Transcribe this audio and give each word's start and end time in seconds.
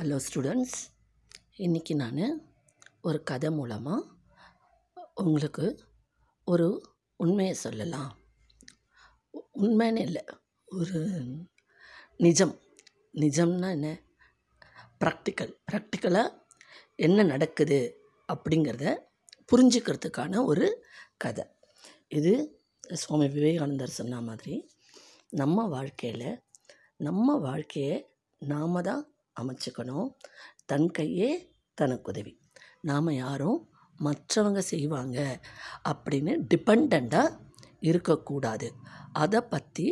Hello 0.00 0.20
students 0.34 0.76
இன்றைக்கி 1.56 1.94
நான் 1.94 2.42
ஒரு 3.00 3.22
கதை 3.22 3.50
மூலமாக 3.50 4.04
உங்களுக்கு 5.14 5.80
ஒரு 6.44 6.66
உண்மையை 7.16 7.54
சொல்லலாம். 7.54 8.18
உண்மைன்னு 9.60 9.98
இல்லை 9.98 10.22
ஒரு 10.66 11.00
நிஜம். 12.16 12.60
நிஜம்னா 13.12 13.70
என்ன? 13.70 14.00
ப்ராக்டிக்கல் 15.04 15.52
ப்ராக்டிக்கலாக 15.72 16.34
என்ன 16.94 17.22
நடக்குது 17.22 18.00
அப்படிங்கிறத 18.32 18.96
புரிஞ்சுக்கிறதுக்கான 19.52 20.44
ஒரு 20.44 20.86
கதை. 21.16 21.44
இது 22.08 22.60
சுவாமி 22.92 23.28
விவேகானந்தர் 23.28 23.98
சொன்ன 24.00 24.20
மாதிரி 24.20 24.70
நம்ம 25.28 25.66
வாழ்க்கையில் 25.66 26.42
நம்ம 26.96 27.36
வாழ்க்கையை 27.36 28.10
நாம 28.38 28.82
தான் 28.82 29.12
அமைச்சுக்கணும். 29.40 30.08
தன் 30.66 30.90
கையே 30.98 31.30
தனக்கு 31.74 32.10
உதவி. 32.12 32.40
நாம் 32.80 33.10
யாரும் 33.10 33.70
மற்றவங்க 34.04 34.58
செய்வாங்க 34.58 35.40
அப்படின்னு 35.88 36.46
டிபெண்ட்டாக 36.54 37.38
இருக்கக்கூடாது. 37.80 38.72
அதை 39.12 39.40
பற்றி 39.40 39.86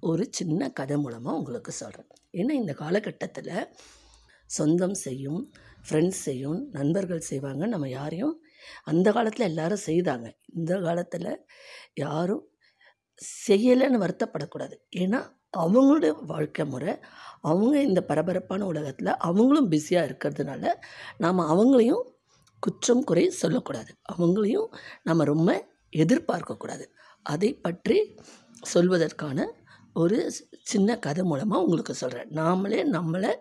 ஒரு 0.00 0.28
சின்ன 0.30 0.70
கதை 0.70 0.96
மூலமாக 0.96 1.36
உங்களுக்கு 1.36 1.72
சொல்கிறேன் 1.72 2.10
ஏன்னா 2.32 2.50
இந்த 2.50 2.72
காலகட்டத்தில் 2.72 3.76
சொந்தம் 4.44 4.94
செய்யும் 4.94 5.52
ஃப்ரெண்ட்ஸ் 5.88 6.22
செய்யும் 6.26 6.68
நண்பர்கள் 6.72 7.20
செய்வாங்க. 7.20 7.66
நம்ம 7.66 7.88
யாரையும் 7.88 8.42
அந்த 8.84 9.12
காலத்தில் 9.12 9.46
எல்லாரும் 9.46 9.84
செய்தாங்க. 9.86 10.32
இந்த 10.54 10.80
காலத்தில் 10.80 11.46
யாரும் 11.94 12.48
செய்யலைன்னு 13.48 14.02
வருத்தப்படக்கூடாது. 14.04 14.76
ஏன்னா 14.96 15.20
அவங்களுடைய 15.56 16.24
வாழ்க்கை 16.26 16.64
முறை 16.64 16.98
அவங்க 17.40 17.80
இந்த 17.82 18.00
பரபரப்பான 18.00 18.66
உலகத்தில் 18.66 19.16
அவங்களும் 19.16 19.68
பிஸியாக 19.68 20.06
இருக்கிறதுனால 20.08 20.72
நாம் 21.18 21.38
அவங்களையும் 21.38 22.04
குற்றம் 22.60 23.04
குறை 23.04 23.30
சொல்லக்கூடாது. 23.30 23.92
அவங்களையும் 24.18 24.68
நம்ம 25.02 25.24
ரொம்ப 25.24 25.50
எதிர்பார்க்கக்கூடாது 25.96 26.84
அதை 27.22 27.54
பற்றி 27.54 28.16
சொல்வதற்கான 28.74 29.46
ஒரு 29.94 30.30
சின்ன 30.62 30.98
கதை 30.98 31.24
மூலமாக 31.24 31.62
உங்களுக்கு 31.62 31.94
சொல்கிறேன் 31.94 32.28
நாமளே 32.28 32.80
நம்மளை 32.96 33.32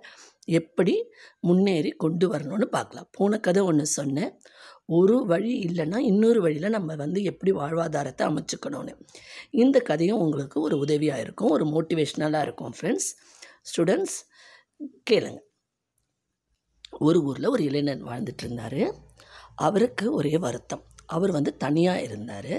எப்படி 0.46 1.10
முன்னேறி 1.40 1.90
கொண்டு 1.90 2.34
வரணும்னு 2.34 2.66
பார்க்கலாம். 2.66 3.08
போன 3.12 3.40
கதை 3.40 3.64
ஒன்று 3.64 3.86
சொன்னேன். 3.86 4.40
ஒரு 4.86 5.26
வழி 5.26 5.60
இல்லைன்னா 5.60 5.98
இன்னொரு 5.98 6.42
வழியில் 6.42 6.70
நம்ம 6.70 6.96
வந்து 6.96 7.24
எப்படி 7.24 7.52
வாழ்வாதாரத்தை 7.52 8.22
அமைச்சுக்கணும்னு. 8.22 9.00
இந்த 9.52 9.80
கதையும் 9.80 10.20
உங்களுக்கு 10.20 10.62
ஒரு 10.62 10.78
உதவியாக 10.78 11.20
இருக்கும் 11.20 11.50
ஒரு 11.50 11.66
மோட்டிவேஷ்னலாக 11.66 12.42
இருக்கும் 12.42 12.74
ஃப்ரெண்ட்ஸ் 12.82 13.10
ஸ்டூடெண்ட்ஸ் 13.62 14.18
கேளுங்க. 15.10 15.38
ஒரு 17.00 17.24
ஊரில் 17.24 17.46
ஒரு 17.46 17.64
இளைஞன் 17.64 18.04
வாழ்ந்துட்டு 18.04 18.44
இருந்தார். 18.44 18.96
அவருக்கு 19.56 20.14
ஒரே 20.14 20.38
வருத்தம். 20.38 20.86
அவர் 21.12 21.32
வந்து 21.38 21.52
தனியாக 21.64 22.04
இருந்தார். 22.08 22.54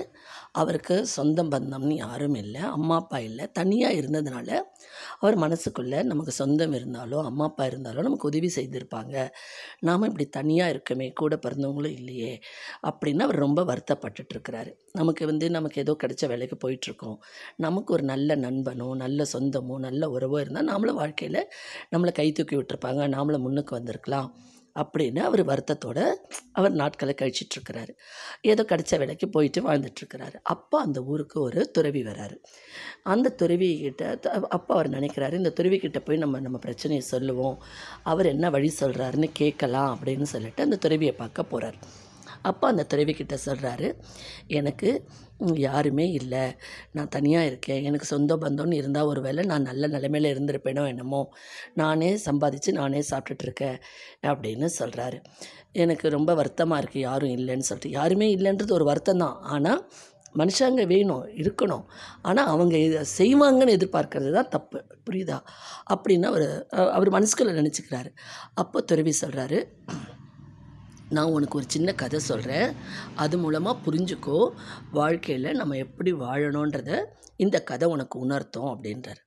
அவருக்கு 0.60 0.94
சொந்தம் 1.14 1.50
பந்தம்னு 1.52 1.94
யாரும் 1.96 2.36
இல்லை 2.42 2.62
அம்மா 2.76 2.96
அப்பா 3.02 3.18
இல்லை 3.28 3.44
தனியாக 3.58 3.98
இருந்ததுனால 4.00 4.48
அவர் 5.20 5.36
மனசுக்குள்ளே 5.44 6.00
நமக்கு 6.10 6.32
சொந்தம் 6.40 6.74
இருந்தாலோ 6.78 7.18
அம்மா 7.28 7.44
அப்பா 7.50 7.64
இருந்தாலோ 7.70 8.02
நமக்கு 8.08 8.28
உதவி 8.30 8.50
செய்திருப்பாங்க. 8.56 9.14
நாம் 9.88 10.06
இப்படி 10.10 10.26
தனியாக 10.38 10.74
இருக்கமே 10.74 11.08
கூட 11.22 11.36
பிறந்தவங்களும் 11.44 11.96
இல்லையே 12.00 12.32
அப்படின்னு 12.90 13.26
அவர் 13.28 13.44
ரொம்ப 13.46 13.62
வருத்தப்பட்டுட்ருக்கிறாரு 13.70 14.72
நமக்கு 14.92 15.24
வந்து 15.26 15.48
நமக்கு 15.50 15.80
ஏதோ 15.84 15.94
கிடைச்ச 16.02 16.24
வேலைக்கு 16.32 16.58
போயிட்டுருக்கோம். 16.64 17.18
நமக்கு 17.58 17.90
ஒரு 17.98 18.06
நல்ல 18.12 18.36
நண்பனோ 18.46 18.88
நல்ல 19.04 19.26
சொந்தமோ 19.34 19.76
நல்ல 19.88 20.02
உறவோ 20.16 20.38
இருந்தால் 20.44 20.70
நாமளும் 20.72 21.00
வாழ்க்கையில் 21.02 21.42
நம்மளை 21.94 22.12
கை 22.12 22.28
தூக்கி 22.32 22.56
விட்டுருப்பாங்க. 22.56 23.02
நாமளும் 23.16 23.46
முன்னுக்கு 23.48 23.74
வந்திருக்கலாம். 23.78 24.30
அப்படின்னு 24.74 25.18
அவர் 25.18 25.46
வருத்தத்தோட 25.46 26.14
அவர் 26.52 26.72
நாட்களை 26.72 27.14
கழிச்சிட்ருக்கிறாரு 27.20 27.88
ஏதோ 28.40 28.64
கிடைச்ச 28.68 28.98
வேலைக்கு 28.98 29.28
போயிட்டு 29.28 29.62
வாழ்ந்துட்டுருக்கிறாரு 29.62 30.34
அப்போ 30.42 30.80
அந்த 30.80 31.02
ஊருக்கு 31.02 31.40
ஒரு 31.40 31.70
துறவி 31.70 32.02
வராரு. 32.02 32.36
அந்த 33.02 33.34
துறவிகிட்ட 33.42 34.18
த- 34.18 34.46
அப்போ 34.48 34.74
அவர் 34.74 34.90
நினைக்கிறாரு 34.90 35.32
இந்த 35.32 35.52
துறவிக்கிட்ட 35.60 35.98
போய் 36.04 36.16
நம்ம 36.16 36.40
நம்ம 36.40 36.58
பிரச்சனையை 36.58 37.06
சொல்லுவோம். 37.06 37.62
அவர் 38.02 38.26
என்ன 38.26 38.50
வழி 38.50 38.72
சொல்கிறாருன்னு 38.80 39.30
கேட்கலாம் 39.32 39.98
அப்படின்னு 40.02 40.22
சொல்லிட்டு 40.22 40.62
அந்த 40.62 40.76
துறவியை 40.76 41.14
பார்க்க 41.14 41.42
போகிறார் 41.42 41.74
அப்போ 42.42 42.64
அந்த 42.68 42.86
துறவிக்கிட்ட 42.92 43.36
சொல்கிறாரு 43.46 43.88
எனக்கு 44.60 44.90
யாருமே 45.66 46.06
இல்லை. 46.10 46.42
நான் 46.92 47.08
தனியாக 47.08 47.46
இருக்கேன். 47.46 47.82
எனக்கு 47.84 48.06
சொந்த 48.06 48.36
பந்தம்னு 48.36 48.72
இருந்தால் 48.72 49.04
ஒரு 49.04 49.20
வேளை 49.20 49.44
நான் 49.44 49.68
நல்ல 49.70 49.86
நிலைமையில் 49.86 50.30
இருந்திருப்பேனோ 50.32 50.84
என்னமோ. 50.86 51.22
நானே 51.74 52.10
சம்பாதிச்சு 52.26 52.72
நானே 52.72 53.02
சாப்பிட்டுட்டு 53.10 53.46
இருக்கேன் 53.48 53.78
அப்படின்னு 54.32 54.68
சொல்கிறாரு 54.78 55.18
எனக்கு 55.84 56.08
ரொம்ப 56.08 56.30
வருத்தமாக 56.34 56.80
இருக்குது 56.82 57.06
யாரும் 57.08 57.34
இல்லைன்னு 57.38 57.68
சொல்லிட்டு. 57.70 57.96
யாருமே 57.98 58.28
இல்லைன்றது 58.36 58.72
ஒரு 58.72 58.84
வருத்தம் 58.84 59.22
தான். 59.24 59.36
ஆனால் 59.54 59.82
மனுஷங்க 60.40 60.82
வேணும் 60.86 61.24
இருக்கணும். 61.42 61.84
ஆனால் 62.22 62.46
அவங்க 62.46 62.74
இதை 62.78 63.00
செய்வாங்கன்னு 63.18 63.76
எதிர்பார்க்கறது 63.78 64.30
தான் 64.32 64.48
தப்பு. 64.48 64.78
புரியுதா? 65.06 65.38
அப்படின்னு 65.94 66.26
அவர் 66.32 66.46
அவர் 66.96 67.10
மனசுக்குள்ள 67.16 67.54
நினச்சிக்கிறாரு. 67.60 68.10
அப்போ 68.54 68.80
துறவி 68.80 69.14
சொல்கிறாரு 69.20 69.60
நான் 71.16 71.34
உனக்கு 71.36 71.58
ஒரு 71.58 71.66
சின்ன 71.74 71.90
கதை 72.02 72.18
சொல்கிறேன் 72.28 72.68
அது 73.22 73.36
மூலமாக 73.38 73.82
புரிஞ்சுக்கோ 73.86 74.38
வாழ்க்கையில் 74.98 75.58
நம்ம 75.60 75.78
எப்படி 75.84 76.12
வாழணுன்றத 76.24 76.90
இந்த 77.44 77.56
கதை 77.70 77.86
உனக்கு 77.94 78.16
உணர்த்தும் 78.24 78.70
அப்படின்றார். 78.72 79.20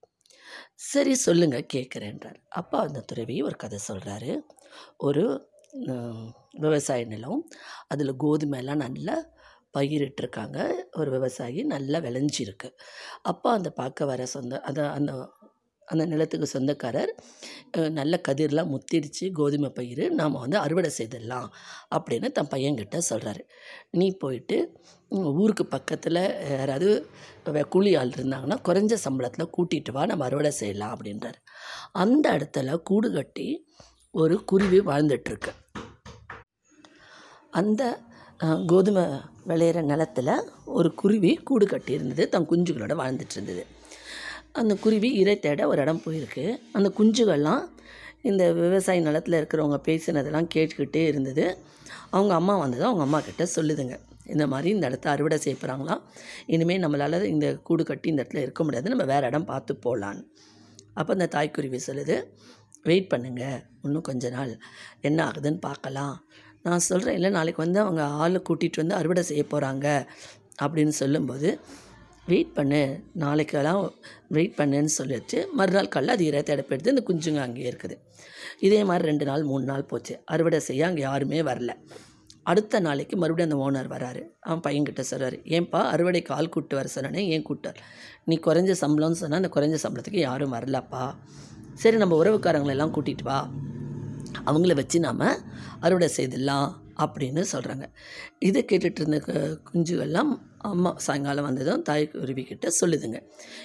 சரி 0.91 1.13
சொல்லுங்கள் 1.25 1.72
கேட்குறேன்றார் 1.73 2.40
அப்பா 2.59 2.79
அந்த 2.88 3.03
துறவி 3.12 3.38
ஒரு 3.47 3.56
கதை 3.63 3.79
சொல்கிறாரு 3.90 4.34
ஒரு 5.07 5.23
விவசாய 6.63 7.06
நிலம். 7.13 7.41
அதில் 7.94 8.19
கோதுமைலாம் 8.23 8.84
நல்லா 8.85 9.16
பயிரிட்டிருக்காங்க. 9.78 10.59
ஒரு 11.00 11.09
விவசாயி 11.16 11.62
நல்லா 11.73 11.97
விளைஞ்சிருக்கு. 12.06 12.69
அப்போ 13.31 13.47
அந்த 13.57 13.69
பார்க்க 13.79 14.12
வர 14.12 14.25
சொந்த 14.35 14.59
அதை 14.69 14.84
அந்த 14.97 15.13
அந்த 15.85 16.03
நிலத்துக்கு 16.06 16.47
சொந்தக்காரர் 16.47 17.12
நல்ல 17.90 18.19
கதிர்லாம் 18.28 18.72
முத்திடுச்சு 18.73 19.25
கோதுமை 19.31 19.69
பயிர் 19.69 20.03
நாம் 20.12 20.41
வந்து 20.44 20.57
அறுவடை 20.57 20.91
செய்திடலாம் 20.97 21.47
அப்படின்னு 21.96 22.29
தன் 22.31 22.51
பையன்கிட்ட 22.53 23.00
சொல்கிறாரு 23.09 23.44
நீ 23.91 24.07
போயிட்டு 24.18 24.57
ஊருக்கு 25.41 25.66
பக்கத்தில் 25.66 26.22
யாராவது 26.50 26.90
கூலி 27.69 27.91
ஆள் 27.96 28.16
இருந்தாங்கன்னா 28.18 28.57
குறைஞ்ச 28.68 28.94
சம்பளத்தில் 29.03 29.53
கூட்டிகிட்டு 29.57 29.91
வா 29.91 30.03
நம்ம 30.06 30.25
அறுவடை 30.25 30.51
செய்யலாம் 30.51 30.94
அப்படின்றாரு. 30.96 31.40
அந்த 32.03 32.25
இடத்துல 32.38 32.78
கூடு 32.90 33.09
கட்டி 33.12 33.47
ஒரு 34.16 34.35
குருவி 34.44 34.79
வாழ்ந்துட்டுருக்கு. 34.90 35.53
அந்த 37.52 37.84
கோதுமை 38.72 39.03
விளையிற 39.50 39.79
நிலத்தில் 39.84 40.35
ஒரு 40.78 40.90
குருவி 40.94 41.31
கூடு 41.50 41.66
கட்டி 41.66 41.91
இருந்தது 41.94 42.23
தன் 42.29 42.50
குஞ்சுகளோட 42.50 42.94
வாழ்ந்துட்டு 43.02 43.35
இருந்தது. 43.38 43.63
அந்த 44.61 44.73
குருவி 44.83 45.09
இறை 45.21 45.35
தேட 45.39 45.61
ஒரு 45.67 45.81
இடம் 45.81 46.01
போயிருக்கு. 46.05 46.43
அந்த 46.71 46.88
குஞ்சுகள்லாம் 46.97 47.63
இந்த 48.29 48.43
விவசாய 48.53 48.99
நிலத்தில் 48.99 49.38
இருக்கிறவங்க 49.39 49.77
பேசினதெல்லாம் 49.88 50.47
கேட்டுக்கிட்டே 50.55 51.01
இருந்தது. 51.11 51.45
அவங்க 52.09 52.33
அம்மா 52.33 52.53
வந்ததும் 52.57 52.88
அவங்க 52.88 53.03
அம்மா 53.03 53.19
கிட்ட 53.19 53.43
சொல்லுதுங்க. 53.55 53.95
இந்த 54.25 54.47
மாதிரி 54.47 54.69
இந்த 54.75 54.85
இடத்த 54.88 55.09
அறுவடை 55.09 55.38
செய்ய 55.38 55.55
போகிறாங்களாம் 55.61 56.01
இனிமேல் 56.45 56.83
நம்மளால் 56.83 57.23
இந்த 57.33 57.47
கூடு 57.67 57.83
கட்டி 57.83 58.09
இந்த 58.09 58.21
இடத்துல 58.23 58.43
இருக்க 58.45 58.63
முடியாது. 58.63 58.91
நம்ம 58.93 59.05
வேறு 59.13 59.27
இடம் 59.27 59.49
பார்த்து 59.51 59.73
போகலான்னு 59.85 60.23
அப்போ 60.93 61.11
அந்த 61.13 61.27
தாய்க்குருவி 61.35 61.79
சொல்லுது 61.87 62.16
வெயிட் 62.83 63.09
பண்ணுங்க. 63.09 63.43
இன்னும் 63.81 64.07
கொஞ்ச 64.09 64.29
நாள். 64.29 64.53
என்ன 65.01 65.19
ஆகுதுன்னு 65.27 65.59
பார்க்கலாம். 65.59 66.16
நான் 66.63 66.85
சொல்கிறேன் 66.89 67.16
இல்லை 67.16 67.29
நாளைக்கு 67.29 67.61
வந்து 67.63 67.79
அவங்க 67.79 68.03
ஆளை 68.23 68.39
கூட்டிகிட்டு 68.49 68.81
வந்து 68.83 68.95
அறுவடை 68.95 69.23
செய்ய 69.23 69.43
போகிறாங்க 69.53 69.87
அப்படின்னு 70.63 70.93
சொல்லும்போது 71.01 71.49
வெயிட் 72.28 72.53
பண்ணு. 72.53 73.03
நாளைக்கெல்லாம் 73.19 73.91
வெயிட் 74.36 74.58
பண்ணுன்னு 74.58 74.91
சொல்லிட்டு 75.00 75.50
மறுநாள் 75.53 75.91
காலைல 75.96 76.16
அது 76.16 76.25
இறை 76.25 76.41
எடுப்பெடுத்து 76.56 76.94
இந்த 76.94 77.03
குஞ்சுங்க 77.09 77.41
அங்கேயே 77.46 77.69
இருக்குது. 77.72 77.96
இதே 78.59 78.84
மாதிரி 78.84 79.08
ரெண்டு 79.08 79.25
நாள் 79.25 79.44
மூணு 79.44 79.64
நாள் 79.64 79.90
போச்சு. 79.91 80.14
அறுவடை 80.26 80.59
செய்ய 80.59 80.85
அங்கே 80.85 81.02
யாருமே 81.02 81.41
வரல. 81.41 81.73
அடுத்த 82.44 82.79
நாளைக்கு 82.79 83.17
மறுபடியும் 83.17 83.52
அந்த 83.52 83.58
ஓனர் 83.66 83.91
வராரு. 83.94 84.22
அவன் 84.40 84.64
பையன்கிட்ட 84.66 84.99
சொல்கிறார் 84.99 85.38
ஏன்பா 85.55 85.79
அறுவடைக்கு 85.94 86.32
ஆள் 86.32 86.49
கூப்பிட்டு 86.49 86.76
வர 86.76 86.90
சொன்னனே 86.96 87.22
ஏன் 87.28 87.46
கூப்பிட்டார் 87.49 87.79
நீ 88.26 88.35
குறைஞ்ச 88.47 88.76
சம்பளம்னு 88.82 89.20
சொன்னால் 89.22 89.41
அந்த 89.41 89.52
குறைஞ்ச 89.55 89.78
சம்பளத்துக்கு 89.84 90.20
யாரும் 90.20 90.53
வரலப்பா. 90.53 91.16
சரி 91.73 91.97
நம்ம 91.97 92.23
உறவுக்காரங்களெல்லாம் 92.23 92.94
கூட்டிகிட்டு 92.96 93.23
வா. 93.23 93.49
அவங்கள 94.46 94.76
வச்சு 94.76 94.99
நாம் 94.99 95.28
அறுவடை 95.79 96.09
செய்திடலாம். 96.17 96.70
அப்படின்னு 96.97 97.46
சொல்கிறாங்க 97.52 97.86
இதை 98.40 98.66
கேட்டுட்டு 98.72 99.02
இருந்த 99.02 99.18
கு- 99.18 99.58
குஞ்சுகள்லாம் 99.74 100.38
அம்மா 100.58 100.94
சாயங்காலம் 100.97 101.44
வந்ததும் 101.44 101.82
தாய் 101.82 102.09
குருவிக்கிட்ட 102.14 102.68
சொல்லுதுங்க. 102.82 103.22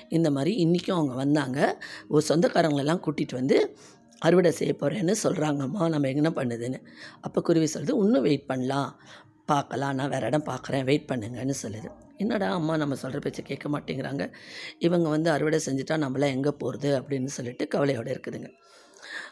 இந்த 0.09 0.31
மாதிரி 0.31 0.57
இன்றைக்கும் 0.57 0.97
அவங்க 0.97 1.15
வந்தாங்க. 1.15 1.85
ஒரு 2.09 2.27
சொந்தக்காரங்களெல்லாம் 2.29 3.03
கூட்டிகிட்டு 3.07 3.35
வந்து 3.35 3.77
அறுவடை 4.19 4.51
செய்ய 4.51 4.77
போகிறேன்னு 4.81 5.15
சொல்கிறாங்கம்மா 5.23 5.89
நம்ம 5.89 6.09
என்ன 6.09 6.31
பண்ணுதுன்னு. 6.31 6.87
அப்போ 7.21 7.41
குருவி 7.41 7.69
சொல்லுது 7.75 7.97
இன்னும் 7.97 8.23
வெயிட் 8.23 8.47
பண்ணலாம். 8.47 9.03
பார்க்கலாம். 9.47 9.95
நான் 9.95 10.09
வேறு 10.09 10.27
இடம் 10.27 10.45
பார்க்குறேன். 10.45 10.85
வெயிட் 10.85 11.11
பண்ணுங்கன்னு 11.13 11.55
சொல்லுது. 11.63 11.91
என்னடா 12.17 12.53
அம்மா 12.53 12.77
நம்ம 12.77 12.95
சொல்கிற 12.95 13.23
பேச்சை 13.23 13.45
கேட்க 13.45 13.69
மாட்டேங்கிறாங்க. 13.69 14.33
இவங்க 14.79 15.09
வந்து 15.09 15.31
அறுவடை 15.31 15.61
செஞ்சுட்டா 15.67 15.93
நம்மளாம் 15.93 16.35
எங்கே 16.35 16.51
போகிறது 16.51 17.01
அப்படின்னு 17.01 17.27
சொல்லிட்டு 17.27 17.69
கவலையோடு 17.69 18.21
இருக்குதுங்க. 18.21 18.49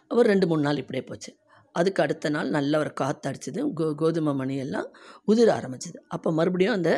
ஒரு 0.09 0.29
ரெண்டு 0.29 0.47
மூணு 0.47 0.61
நாள் 0.61 0.77
இப்படியே 0.77 1.05
போச்சு. 1.05 1.37
அதுக்கு 1.75 2.01
அடுத்த 2.05 2.31
நாள் 2.37 2.55
நல்ல 2.59 2.79
ஒரு 2.83 2.91
காற்று 3.01 3.27
அடிச்சது. 3.31 3.61
கோ 3.79 3.87
கோதுமை 4.03 4.33
மணியெல்லாம் 4.41 4.89
உதிர 5.33 5.49
ஆரம்பிச்சது. 5.59 5.99
அப்போ 6.17 6.29
மறுபடியும் 6.41 6.77
அந்த 6.79 6.91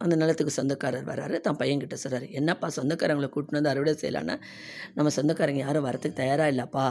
அந்த 0.00 0.14
நிலத்துக்கு 0.20 0.52
சொந்தக்காரர் 0.56 1.06
வராரு. 1.10 1.36
தான் 1.44 1.58
பையன்கிட்ட 1.60 1.96
சொல்கிறாரு 2.02 2.26
என்னப்பா 2.38 2.66
சொந்தக்காரங்களை 2.76 3.28
கூட்டின்னு 3.34 3.58
வந்து 3.58 3.70
அறுவடை 3.72 3.92
செய்யலான்னா 4.02 4.34
நம்ம 4.96 5.12
சொந்தக்காரங்க 5.18 5.60
யாரும் 5.66 5.86
வரத்துக்கு 5.86 6.20
தயாராக 6.22 6.52
இல்லைப்பா? 6.52 6.86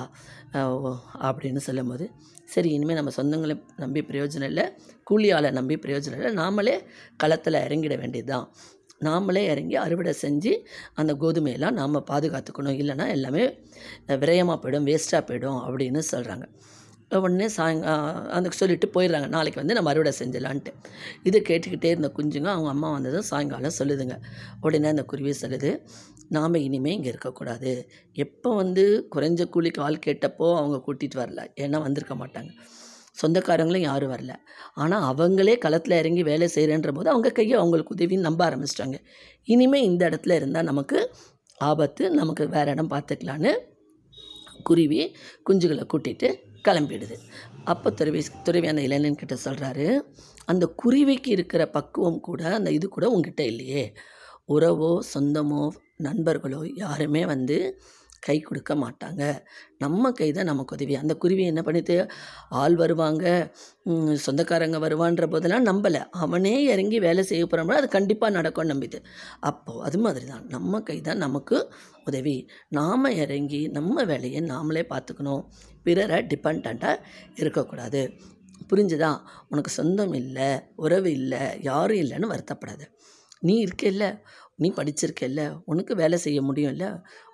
அப்படின்னு 1.28 1.62
சொல்லும்போது 1.68 2.06
சரி 2.54 2.70
இனிமேல் 2.78 3.00
நம்ம 3.00 3.14
சொந்தங்களை 3.20 3.56
நம்பி 3.84 4.02
பிரயோஜனம் 4.10 4.50
இல்லை. 4.52 4.66
கூலி 5.10 5.28
ஆளை 5.38 5.52
நம்பி 5.60 5.78
பிரயோஜனம் 5.86 6.20
இல்லை. 6.22 6.34
நாமளே 6.42 6.76
களத்தில் 7.24 7.64
இறங்கிட 7.66 7.96
வேண்டியது 8.04 8.30
தான் 8.34 8.48
நாமளே 9.02 9.44
இறங்கி 9.54 9.76
அறுவடை 9.86 10.14
செஞ்சு 10.22 10.52
அந்த 10.94 11.12
கோதுமையெல்லாம் 11.22 11.78
நாம் 11.80 12.08
பாதுகாத்துக்கணும். 12.12 12.78
இல்லைன்னா 12.82 13.08
எல்லாமே 13.16 13.44
விரயமாக 14.24 14.58
போயிடும் 14.64 14.88
வேஸ்ட்டாக 14.90 15.24
போயிடும் 15.30 15.60
அப்படின்னு 15.68 16.04
சொல்கிறாங்க 16.14 16.48
உடனே 17.12 17.48
சாயங் 17.56 17.82
அந்த 18.36 18.50
சொல்லிட்டு 18.60 18.88
போயிடுறாங்க. 18.96 19.28
நாளைக்கு 19.36 19.60
வந்து 19.62 19.76
நம்ம 19.78 19.90
அறுவடை 19.92 20.12
செஞ்சிடலான்ட்டு 20.20 20.72
இதை 21.28 21.40
கேட்டுக்கிட்டே 21.50 21.90
இருந்த 21.94 22.10
குஞ்சுங்க 22.18 22.50
அவங்க 22.54 22.70
அம்மா 22.74 22.90
வந்ததும் 22.92 23.28
சாயங்காலம் 23.30 23.78
சொல்லுதுங்க. 23.80 24.16
உடனே 24.62 24.88
அந்த 24.94 25.04
குருவி 25.12 25.34
சொல்லுது 25.42 25.72
நாம் 26.36 26.58
இனிமேல் 26.68 26.96
இங்கே 26.98 27.10
இருக்கக்கூடாது. 27.14 27.72
எப்போ 28.26 28.56
வந்து 28.56 28.86
குறைஞ்ச 29.16 29.50
கூலிக்கு 29.56 29.82
ஆள் 29.82 30.06
கேட்டப்போ 30.06 30.48
அவங்க 30.62 30.80
கூட்டிகிட்டு 30.88 31.20
வரல. 31.24 31.44
ஏன்னா 31.66 31.82
வந்திருக்க 31.82 32.16
மாட்டாங்க. 32.16 32.52
சொந்தக்காரங்களும் 33.22 33.86
யாரும் 33.90 34.12
வரல. 34.14 34.34
ஆனால் 34.74 35.06
அவங்களே 35.12 35.56
களத்தில் 35.66 36.00
இறங்கி 36.02 36.24
வேலை 36.24 36.48
செய்கிறேன்ற 36.56 36.92
போது 36.98 37.10
அவங்க 37.14 37.30
கையை 37.30 37.56
அவங்களுக்கு 37.60 37.96
உதவின்னு 37.96 38.28
நம்ப 38.30 38.42
ஆரம்பிச்சிட்டாங்க. 38.50 38.98
இனிமேல் 39.54 39.88
இந்த 39.90 40.04
இடத்துல 40.10 40.36
இருந்தால் 40.40 40.70
நமக்கு 40.72 41.00
ஆபத்து 41.62 42.04
நமக்கு 42.20 42.44
வேறு 42.56 42.72
இடம் 42.72 42.92
பார்த்துக்கலான்னு 42.94 43.54
குருவி 44.64 45.00
குஞ்சுகளை 45.50 45.84
கூட்டிகிட்டு 45.94 46.30
கிளம்பிடுது. 46.68 47.16
அப்போ 47.72 47.90
துறவி 47.92 48.22
துறவி 48.44 48.68
அந்த 48.68 48.84
இளைஞன்கிட்ட 48.88 49.36
சொல்கிறாரு 49.46 49.88
அந்த 50.52 50.66
குருவிக்கு 50.82 51.30
இருக்கிற 51.36 51.62
பக்குவம் 51.76 52.20
கூட 52.20 52.42
அந்த 52.60 52.70
இது 52.72 52.88
கூட 52.88 53.06
உங்ககிட்ட 53.10 53.44
இல்லையே. 53.52 53.84
உறவோ 54.56 54.92
சொந்தமோ 55.14 55.64
நண்பர்களோ 56.06 56.60
யாருமே 56.84 57.22
வந்து 57.26 57.58
கை 58.20 58.40
கொடுக்க 58.40 58.76
மாட்டாங்க. 58.76 59.44
நம்ம 59.78 60.12
கை 60.12 60.32
தான் 60.32 60.46
நமக்கு 60.46 60.76
உதவி. 60.76 60.96
அந்த 60.96 61.16
குருவி 61.16 61.44
என்ன 61.44 61.62
பண்ணிட்டு 61.62 62.10
ஆள் 62.50 62.76
வருவாங்க. 62.76 63.54
சொந்தக்காரங்க 64.14 64.80
வருவான்ற 64.80 65.28
போதெல்லாம் 65.28 65.66
நம்பலை. 65.66 66.02
அவனே 66.10 66.64
இறங்கி 66.64 67.00
வேலை 67.00 67.24
செய்ய 67.24 67.46
போகிறோம்னா 67.46 67.80
அது 67.82 67.88
கண்டிப்பாக 67.88 68.34
நடக்கும் 68.34 68.70
நம்பிது 68.70 69.04
அப்போது 69.40 69.82
அது 69.82 70.00
மாதிரி 70.00 70.26
தான். 70.26 70.46
நம்ம 70.48 70.82
கை 70.82 71.02
தான் 71.02 71.18
நமக்கு 71.18 71.72
உதவி. 72.06 72.50
நாம் 72.70 73.06
இறங்கி 73.06 73.68
நம்ம 73.68 74.04
வேலையை 74.04 74.42
நாமளே 74.42 74.86
பார்த்துக்கணும். 74.90 75.44
பிறரை 75.84 76.20
டிபெண்ட்டாக 76.24 76.96
இருக்கக்கூடாது. 77.36 78.12
புரிஞ்சுதா? 78.70 79.20
உனக்கு 79.50 79.70
சொந்தம் 79.70 80.14
இல்லை 80.14 80.60
உறவு 80.76 81.12
இல்லை 81.12 81.40
யாரும் 81.62 81.98
இல்லைன்னு 81.98 82.32
வருத்தப்படாது. 82.34 82.86
நீ 83.40 83.66
இருக்கல்ல 83.66 84.24
நீ 84.60 84.68
படிச்சிருக்கல்ல 84.78 85.42
உனக்கு 85.66 85.94
வேலை 85.96 86.18
செய்ய 86.18 86.40
முடியும்ல? 86.42 86.86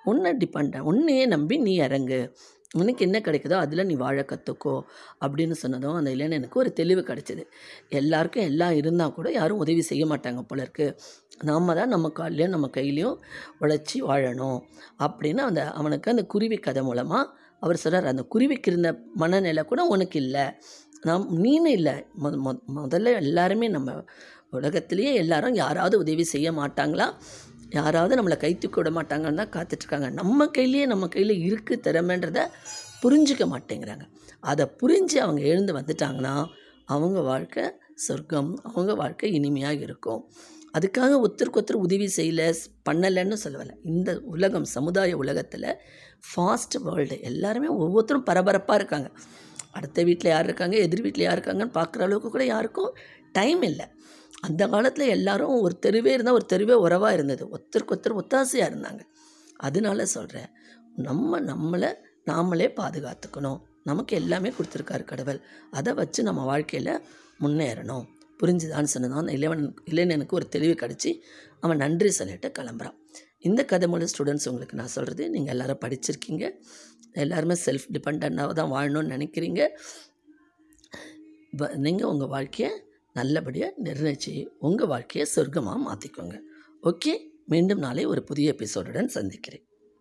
உன்னை 0.03 0.31
டிபெண்ட் 0.33 0.77
உன்னையே 0.91 1.25
நம்பி 1.25 1.57
நீ 1.57 1.73
இறங்கு. 1.87 2.19
உனக்கு 2.75 3.01
என்ன 3.05 3.17
கிடைக்குதோ 3.19 3.55
அதில் 3.63 3.85
நீ 3.85 3.95
வாழ 3.95 4.19
கற்றுக்கோ 4.21 4.73
அப்படின்னு 5.23 5.55
சொன்னதும் 5.63 5.93
அந்த 5.93 6.09
இளைஞனுக்கு 6.11 6.59
ஒரு 6.59 6.69
தெளிவு 6.73 7.01
கிடைச்சிது. 7.01 7.43
எல்லாருக்கும் 7.99 8.43
எல்லாம் 8.43 8.71
இருந்தால் 8.71 9.13
கூட 9.13 9.31
யாரும் 9.31 9.57
உதவி 9.57 9.81
செய்ய 9.81 10.05
மாட்டாங்க 10.05 10.41
போல 10.41 10.61
இருக்கு. 10.61 10.87
நாம் 11.43 11.75
தான் 11.79 11.93
நம்ம 11.95 12.11
கால்லையும் 12.19 12.53
நம்ம 12.55 12.69
கையிலையும் 12.77 13.17
உழைச்சி 13.61 13.99
வாழணும் 14.09 14.59
அப்படின்னு 15.05 15.43
அந்த 15.49 15.63
அவனுக்கு 15.71 16.11
அந்த 16.11 16.23
குருவி 16.25 16.57
கதை 16.57 16.83
மூலமாக 16.83 17.23
அவர் 17.59 17.81
சொல்கிறார் 17.83 18.11
அந்த 18.11 18.23
குருவிக்கு 18.33 18.69
இருந்த 18.71 18.89
மனநிலை 19.13 19.63
கூட 19.63 19.81
உனக்கு 19.85 20.17
இல்லை. 20.19 20.45
நாம் 21.01 21.43
நீனு 21.43 21.65
இல்லை. 21.65 21.93
மொ 21.93 22.37
மொ- 22.45 22.59
முதல்ல 22.75 23.15
எல்லாருமே 23.15 23.67
நம்ம 23.67 24.03
உலகத்திலேயே 24.51 25.13
எல்லாரும் 25.13 25.53
யாராவது 25.53 25.99
உதவி 25.99 26.23
செய்ய 26.23 26.51
மாட்டாங்களா? 26.51 27.13
யாராவது 27.69 28.15
நம்மளை 28.15 28.37
கைத்துக்கு 28.37 28.81
விட 28.81 29.01
மாட்டாங்கன்னு 29.01 29.45
தான் 29.45 29.49
காத்துட்ருக்காங்க. 29.49 30.11
நம்ம 30.11 30.47
கையிலேயே 30.47 30.85
நம்ம 30.85 31.07
கையில் 31.07 31.53
இருக்குது 31.53 31.73
திறமைன்றத 31.73 32.47
புரிஞ்சிக்க 33.03 33.55
மாட்டேங்கிறாங்க. 33.55 34.01
அதை 34.39 34.67
புரிஞ்சு 34.81 35.17
அவங்க 35.17 35.41
எழுந்து 35.41 35.73
வந்துட்டாங்கன்னா 35.73 36.45
அவங்க 36.85 37.21
வாழ்க்கை 37.21 37.71
சொர்க்கம் 37.95 38.59
அவங்க 38.63 38.95
வாழ்க்கை 38.95 39.31
இனிமையாக 39.31 39.73
இருக்கும். 39.73 40.31
அதுக்காக 40.79 41.23
ஒருத்தருக்கு 41.23 41.53
ஒருத்தர் 41.53 41.73
உதவி 41.73 42.11
செய்யலை 42.17 42.53
பண்ணலைன்னு 42.89 43.37
சொல்லலை 43.43 43.75
இந்த 43.83 44.19
உலகம் 44.23 44.63
சமுதாய 44.63 45.17
உலகத்தில் 45.17 45.75
ஃபாஸ்ட் 46.35 46.81
வேர்ல்டு 46.83 47.21
எல்லாருமே 47.21 47.67
ஒவ்வொருத்தரும் 47.67 48.23
பரபரப்பாக 48.23 48.79
இருக்காங்க. 48.79 49.11
அடுத்த 49.71 50.03
வீட்டில் 50.03 50.31
யார் 50.31 50.43
இருக்காங்க 50.43 50.75
எதிர் 50.77 51.01
வீட்டில் 51.01 51.23
யார் 51.23 51.39
இருக்காங்கன்னு 51.39 51.75
பார்க்குற 51.79 52.01
அளவுக்கு 52.01 52.29
கூட 52.29 52.45
யாருக்கும் 52.45 52.91
டைம் 53.31 53.61
இல்லை. 53.61 53.85
அந்த 54.41 54.67
காலத்தில் 54.67 55.07
எல்லாரும் 55.07 55.55
ஒரு 55.59 55.79
தெருவே 55.79 56.11
இருந்தால் 56.11 56.33
ஒரு 56.33 56.45
தெருவே 56.45 56.73
உறவாக 56.73 57.13
இருந்தது. 57.13 57.43
ஒருத்தருக்கு 57.45 57.93
ஒருத்தர் 57.95 58.19
ஒத்தாசையாக 58.21 58.69
இருந்தாங்க. 58.71 59.01
அதனால 59.57 60.05
சொல்கிறேன் 60.05 60.49
நம்ம 60.95 61.39
நம்மளை 61.39 61.89
நாமளே 62.29 62.67
பாதுகாத்துக்கணும். 62.79 63.59
நமக்கு 63.83 64.15
எல்லாமே 64.15 64.49
கொடுத்துருக்காரு 64.49 65.03
கடவுள். 65.03 65.39
அதை 65.71 65.93
வச்சு 65.93 66.23
நம்ம 66.23 66.41
வாழ்க்கையில் 66.43 66.93
முன்னேறணும். 67.39 68.05
புரிஞ்சுதான்னு 68.43 68.91
சொன்னதான் 68.93 69.23
அந்த 69.23 69.33
இளைவன் 69.33 69.63
இளைஞனுக்கு 69.83 70.35
ஒரு 70.35 70.47
தெளிவு 70.47 70.75
கிடச்சி 70.81 71.11
அவன் 71.59 71.77
நன்றி 71.77 72.11
சொல்லிட்டு 72.11 72.51
கிளம்புறான். 72.59 72.97
இந்த 73.39 73.61
கதை 73.65 73.87
மூலம் 73.87 74.07
ஸ்டூடெண்ட்ஸ் 74.13 74.47
உங்களுக்கு 74.47 74.75
நான் 74.75 74.93
சொல்கிறது 74.95 75.29
நீங்கள் 75.29 75.53
எல்லாரும் 75.53 75.81
படிச்சிருக்கீங்க. 75.85 76.45
எல்லாருமே 77.13 77.55
செல்ஃப் 77.65 77.87
டிபெண்ட்டாக 77.93 78.53
தான் 78.53 78.71
வாழணும்னு 78.71 79.13
நினைக்கிறீங்க. 79.15 79.61
நீங்கள் 81.75 82.09
உங்கள் 82.09 82.27
வாழ்க்கையை 82.27 82.81
நல்லபடியாக 83.13 83.73
நிர்ணயிச்சு 83.83 84.47
உங்கள் 84.59 84.87
வாழ்க்கையை 84.87 85.31
சொர்க்கமாக 85.35 85.79
மாற்றிக்கோங்க 85.87 86.37
ஓகே? 86.83 87.13
மீண்டும் 87.45 87.79
நாளை 87.79 88.05
ஒரு 88.05 88.23
புதிய 88.23 88.55
எபிசோடுடன் 88.57 89.05
சந்திக்கிறேன். 89.05 89.63